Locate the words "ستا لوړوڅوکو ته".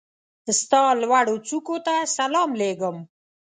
0.59-1.95